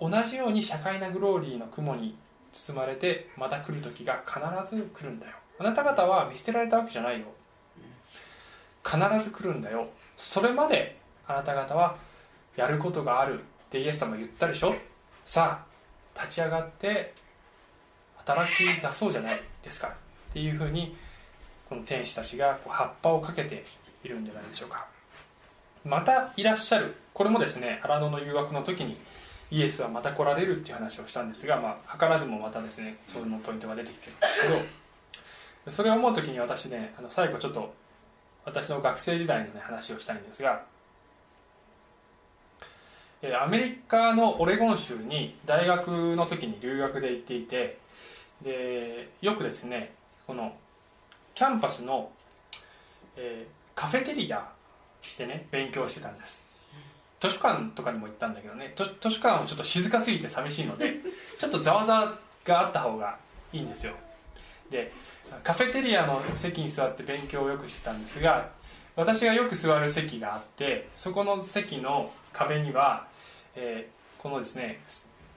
[0.00, 2.16] 同じように社会なグローリーの雲に
[2.52, 4.40] 包まれてまた来る時が必
[4.74, 5.36] ず来るんだよ。
[5.58, 7.26] あなた方は見捨てられたわけじゃないよ。
[8.84, 9.88] 必ず来るんだよ。
[10.22, 11.96] それまであなた方は
[12.56, 14.72] やることがあるってイエス様言ったでしょ？
[15.26, 15.64] さ
[16.16, 17.12] あ立ち上がって
[18.18, 20.96] 働き出そうじゃないですかっていうふうに
[21.68, 23.64] この天使たちが葉っぱをかけて
[24.04, 24.86] いるんじゃないでしょうか。
[25.84, 26.94] またいらっしゃる。
[27.12, 28.96] これもですね荒野の誘惑の時に
[29.50, 34.48] イエスはまた来られるっていう話をしたんですが、まあ、図らずもまたですねそのポイントが出てきてるんですけ
[35.66, 37.74] どそれを思う時に私ねあの最後ちょっと
[38.44, 40.64] 私の学生時代の、ね、話をしたいんですが
[43.40, 47.78] アメリカのオレゴン州に大学の時に留学で行っていて
[48.42, 49.94] でよくですね
[50.26, 50.52] この
[51.34, 52.10] キャンパスの、
[53.16, 54.50] えー、カフェテリア
[55.16, 56.46] でね勉強してたんです。
[57.20, 60.96] 図書館とかにも行ったんだけどね図書館はちょっと静かすぎて寂しいので
[61.38, 63.16] ちょっとざわざわがあった方が
[63.52, 63.94] いいんですよ。
[64.72, 64.92] で
[65.44, 68.50] カフェテリアの席に座って勉強をよくしてたんですが
[68.96, 73.06] 私がよく座る席があってそこの席の壁には、
[73.54, 74.80] えー、このですね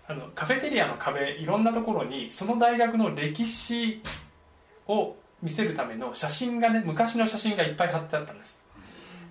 [0.07, 4.01] あのカフェテリアの壁いろんなところにその大学の歴史
[4.87, 8.59] を見せるための写真がね昔の写真がいっぱい貼ってあったんです。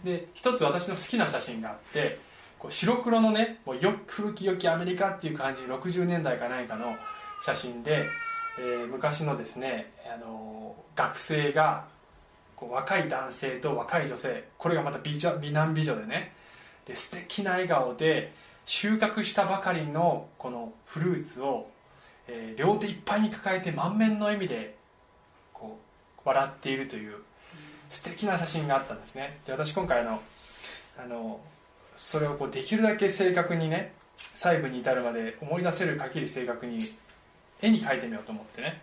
[0.05, 2.19] で一つ私の好きな写真があって
[2.59, 6.97] こう白黒のねもうよ古き良きアメリカっていう感じ60年代か何かの
[7.41, 8.07] 写真で
[8.59, 11.87] えー、昔のですねあの学生が
[12.57, 16.33] こう若い男性と若い女性これがまた美女美男美女でね
[16.87, 18.33] で素敵な笑顔で
[18.67, 21.69] 収穫したばかりのこのフルーツを、
[22.29, 24.77] えー、両手いっぱいに抱えて満面の笑みで
[25.53, 25.79] こ
[26.19, 27.17] う笑っているという
[27.91, 29.39] 素敵な写真があったんですね。
[29.47, 30.21] で私今回あの
[30.99, 31.41] あの
[31.97, 33.93] それをこうできるだけ正確にね
[34.33, 36.79] 細部に至るまで思い出せる限り正確に
[37.65, 38.83] 絵に描いてみようと思ってね。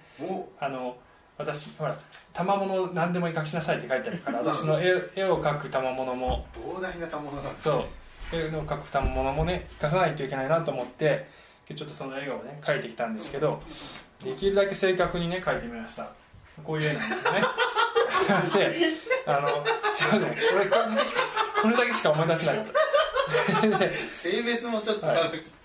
[0.59, 0.97] あの
[1.37, 1.97] 私ほら
[2.33, 6.45] 賜物何でも描きなさいって書いてあるから私の絵絵を描く賜物も。
[6.55, 7.85] 膨大な賜物なんそ
[8.33, 8.35] う。
[8.35, 11.27] 絵の描く賜物もね描かないといけないなと思って
[11.67, 13.61] ちょっとその絵をね描いてきたんですけど
[14.23, 16.11] できるだけ正確にね描いてみました。
[16.63, 17.41] こういう絵なんですよね。
[18.53, 18.75] で
[19.27, 19.63] あの
[19.93, 21.21] すいませんこれこれだけしか
[21.61, 23.79] これだけしか思い出せなかった
[24.13, 25.60] 性別もちょっと、はい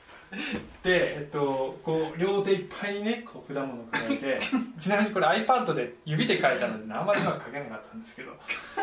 [0.82, 4.40] で、えっと、こう両手いっぱいにねこう果物を抱えて
[4.78, 8.32] ちなみにこれ iPad で指で描いたのであんまりうまく描けなかったんですけど、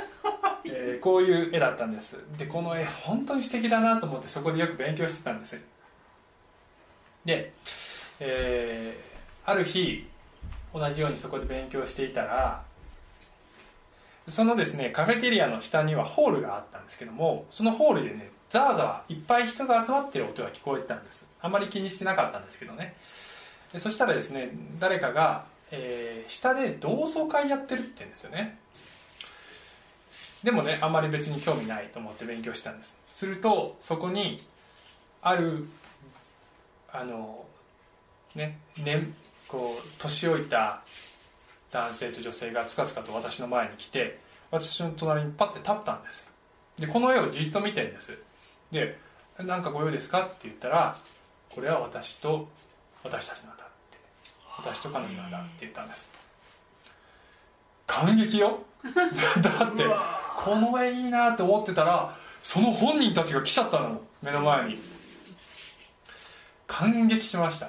[0.65, 2.17] えー、こういう絵だったんです。
[2.37, 5.61] でこの絵本当に素敵だなと思ってそこでよく勉強してたんです。
[7.25, 7.53] で、
[8.19, 10.07] えー、ある日
[10.73, 12.63] 同じようにそこで勉強していたら
[14.27, 21.25] そのですねカフェテリアの下にはホールがあったんですけどもそのホールでねざわざわいっぱい人が集まってる音が聞こえてたんです。
[21.41, 22.93] あんまり気にしてなかったんですけどね。
[23.73, 28.59] でそしたらですね誰かが、えー、下で同窓会やってるって言うんですよね。
[30.43, 32.95] でもねあんまり別に興味ないと思って勉強したんです。
[33.07, 34.39] するとそこに
[35.23, 35.67] ある
[36.91, 37.43] あの
[38.35, 39.09] ねね
[39.47, 40.83] こう年老いた
[41.71, 44.19] 男性と女性がつかつかと私の前に来て
[44.51, 46.29] 私の隣にパッて立ったんです。
[46.77, 48.21] でこの絵をじっと見てるんです。
[48.73, 48.99] で
[49.39, 50.97] 「何かご用ですか?」って言ったら
[51.49, 52.49] 「これは私と
[53.03, 53.97] 私たちなんだ」って
[54.57, 56.09] 「私と彼女なんだ」って言ったんです。
[57.87, 58.59] 感激よ。
[58.83, 59.85] だって
[60.37, 64.01] この絵いいなって思ってたらその本人たちが来ちゃったの。
[64.21, 64.79] 目の前に。
[66.67, 67.67] 感激しました。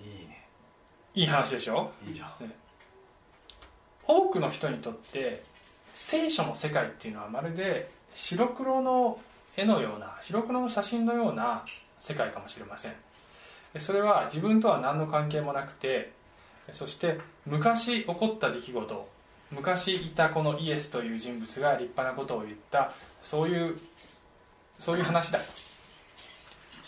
[0.00, 0.46] いいね。
[1.14, 1.92] いい話でしょ？
[2.06, 2.56] いいじゃん、ね、
[4.04, 5.42] 多くの人にとって
[5.96, 9.18] 聖書の世界っていうのはまるで白黒の
[9.56, 11.64] 絵のような白黒の写真のような
[12.00, 12.92] 世界かもしれません。
[13.78, 16.12] それは自分とは何の関係もなくて
[16.70, 19.08] そして昔起こった出来事
[19.50, 22.92] 昔いたこのイエスという人物が立派なことを言った
[23.22, 23.78] そういう
[24.78, 25.38] そういう話だ。
[25.38, 25.42] っ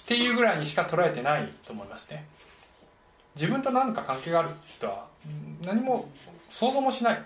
[0.06, 2.26] ていうぐらいにしか捉えてないと思いますね。
[3.36, 5.06] 自分と何か関係がある人は
[5.64, 6.10] 何も
[6.50, 7.20] 想像もしないっ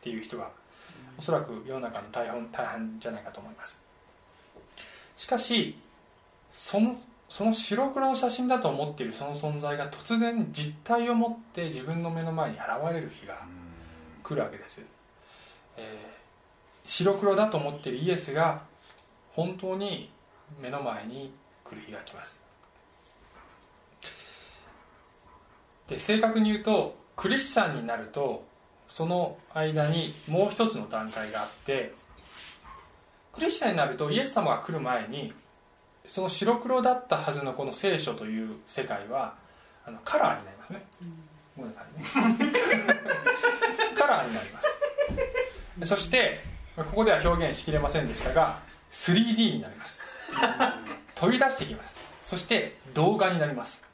[0.00, 0.48] ていう人が
[1.18, 3.82] おそらく世の中の大半大半じゃないかと思います。
[5.16, 5.78] しかし
[6.50, 6.96] その
[7.28, 13.38] その白黒の写真だと思っているその存在が突然実体を持って自分の目の前に現れる日が
[14.22, 14.84] 来るわけです、
[15.76, 18.62] えー、白黒だと思っているイエスが
[19.32, 20.10] 本当に
[20.60, 21.32] 目の前に
[21.64, 22.40] 来る日が来ます。
[25.88, 28.44] で正確に言うとクリスチャンになると
[28.94, 31.92] その間にもう一つの段階があって
[33.32, 35.32] クリスチャンになるとイエス様が来る前に
[36.06, 39.34] その白黒だったはずのこの聖書という世界は
[39.84, 40.84] あのカラーになりますね、
[41.58, 41.72] うん、
[43.96, 44.60] カラーになりま
[45.82, 45.88] す。
[45.90, 46.38] そして
[46.76, 48.60] ここでは表現しきれませんでしたが
[48.92, 50.04] 3D になります。
[51.16, 52.00] 飛び出してきます。
[52.22, 53.84] そして動画になります。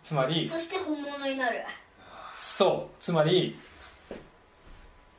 [0.00, 1.64] つまりそして本物になる。
[2.36, 2.94] そう。
[3.00, 3.58] つまり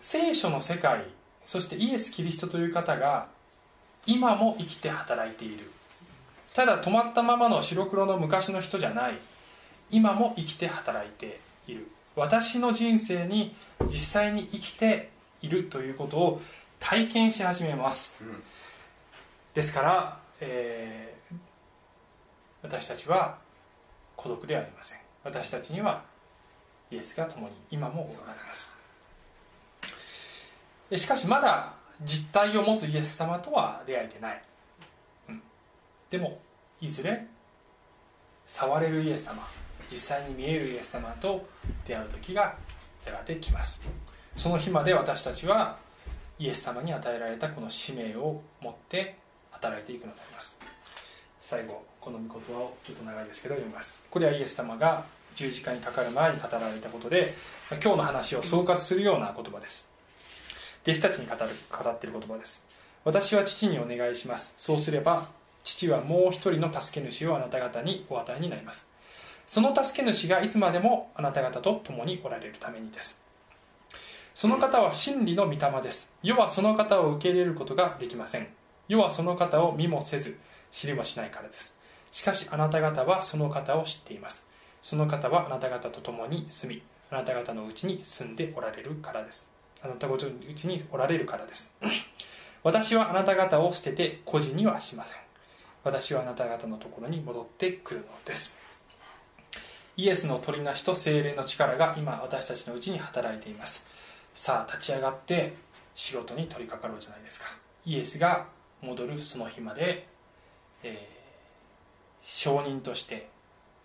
[0.10, 1.04] 聖書の世界
[1.44, 3.28] そしてイエス・キリストという方が
[4.06, 5.70] 今も生きて働いている。
[6.54, 9.16] ただ止まったままの白黒の昔の人じゃない。
[9.90, 11.90] 今も生きて働いている。
[12.16, 13.54] 私の人生に
[13.88, 15.10] 実際に生きて
[15.42, 16.42] いるということを
[16.80, 18.42] 体験し始めます、うん、
[19.54, 21.36] ですから、えー、
[22.64, 23.40] 私たちは
[24.16, 25.00] 孤独ではありません。
[25.26, 26.02] 私たちには
[26.92, 28.77] イエスが共に今もおられます
[30.96, 31.74] しかしまだ
[32.04, 34.42] 実体を持つイエス様とは出会えてない、
[35.30, 35.42] うん、
[36.10, 36.40] でも
[36.80, 37.26] いずれ
[38.46, 39.46] 触れるイエス様
[39.92, 41.48] 実際に見えるイエス様と
[41.86, 42.56] 出会う時が
[43.06, 43.80] やがてきます。
[44.36, 45.78] その日まで私たちは
[46.38, 49.18] イエス様に与えられたこの使命を持って
[49.52, 50.58] 働いていくのであります。
[51.40, 54.04] 最後この御言葉をちょっと長いですけど読みます。
[54.12, 57.34] これはイエス様が十字架にかかる前に語られたことで
[57.72, 59.88] 今日の話を総括するような言葉です。
[60.88, 62.66] 弟子たちに語る語っている言葉です。
[63.04, 64.54] 私は父にお願いします。
[64.56, 65.28] そうすれば
[65.66, 68.88] 父はもう一人の助け主をあなた方にお与えになります。
[69.48, 73.20] その助け主がいつまでもあなた方と共におられるためにです。
[74.34, 76.10] その方は真理の御霊です。
[76.24, 78.48] 世はその方を受け入れることができません。
[78.88, 80.38] 世はその方を見もせず
[80.72, 81.76] 知りもしないからです。
[82.14, 84.46] しかしあなた方はその方を知っています。
[84.82, 86.82] その方はあなた方と共に住み
[87.12, 89.57] あなた方のうちに住んでおられるからです。
[89.84, 91.74] あなた方のうちにおられるからです。
[92.64, 95.20] 私はあなた方を捨てて孤児にはしません。
[95.84, 98.56] 私はあなた方のところに戻ってくるのです。
[99.96, 103.86] イエスの取りなしと精霊の力が今私たちのうちに働いています。
[104.34, 105.54] さあ立ち上がって
[105.96, 107.48] 仕事に取り掛かろうじゃないですか。
[107.86, 108.46] イエスが
[108.82, 110.08] 戻るその日まで、
[110.84, 113.30] えー、証人として、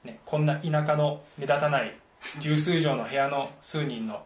[0.05, 1.97] ね、こんな田舎の目立たない
[2.41, 4.25] 十数畳の部屋の数人の、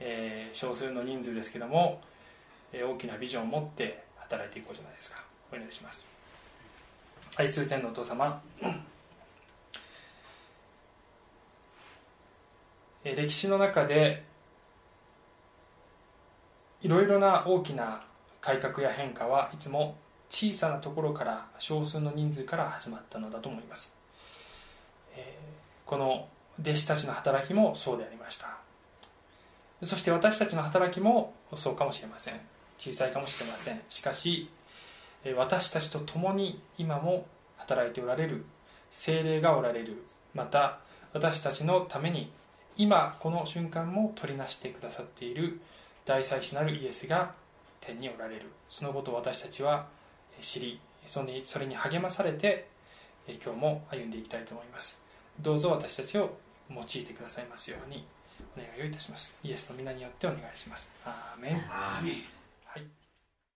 [0.00, 2.00] えー、少数の人数ですけども、
[2.72, 5.22] えー、大きなビジョンを持って働いていこうじゃないですか。
[5.52, 6.06] お願いします。
[7.36, 8.42] 愛する天のお父様。
[13.04, 14.22] 歴史の中で
[16.82, 18.02] いろいろな大きな
[18.40, 19.96] 改革や変化はいつも
[20.28, 23.94] 小さなところから少数の人数から始まったのだと思います、
[25.86, 26.28] この
[26.60, 28.58] 弟子たちの働きもそうでありました。
[29.84, 32.40] そして私たちの働きもそうかもしれません。
[32.78, 33.80] 小さいかもしれません。
[33.88, 34.50] しかし
[35.36, 37.26] 私たちと共に今も
[37.56, 38.44] 働いておられる
[38.90, 40.04] 精霊がおられる。
[40.34, 40.78] また
[41.12, 42.30] 私たちのために
[42.76, 45.60] 今この瞬間も取りなしてくださっている
[46.04, 47.32] 大祭司なるイエスが
[47.80, 48.46] 天におられる。
[48.68, 49.86] そのことを私たちは
[50.40, 52.68] 知りそれに励まされて
[53.28, 55.00] 今日も歩んでいきたいと思います。
[55.40, 56.36] どうぞ私たちを
[56.70, 58.04] 用いてくださいますように。
[58.58, 59.34] 願いをいたします。
[59.42, 60.90] イエスの皆によってお願いします。
[61.04, 61.60] アーメン。
[61.60, 63.07] はい